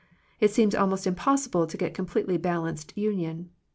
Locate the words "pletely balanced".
2.07-2.91